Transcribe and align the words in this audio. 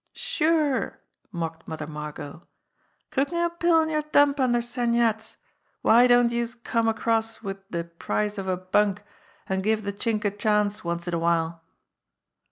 "Sure!" 0.13 0.99
mocked 1.31 1.67
Mother 1.67 1.85
Margot. 1.85 2.47
"Cookin' 3.11 3.37
a 3.37 3.51
pill 3.51 3.83
in 3.83 3.89
yer 3.89 4.01
dump 4.01 4.39
under 4.39 4.59
Sen 4.59 4.95
Yat's! 4.95 5.37
Why 5.83 6.07
don't 6.07 6.31
youse 6.31 6.55
come 6.55 6.87
across 6.87 7.43
wid 7.43 7.59
de 7.69 7.83
price 7.83 8.39
of 8.39 8.47
a 8.47 8.57
bunk, 8.57 9.03
an' 9.47 9.61
give 9.61 9.83
de 9.83 9.93
Chink 9.93 10.25
a 10.25 10.31
chance 10.31 10.83
once 10.83 11.07
in 11.07 11.13
a 11.13 11.19
while?" 11.19 11.61